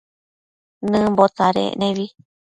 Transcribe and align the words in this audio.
Nëmbo 0.91 1.23
tsadtsec 1.35 1.73
nebi 1.79 2.05